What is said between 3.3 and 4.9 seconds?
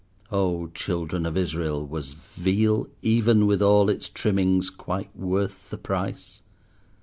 with all its trimmings,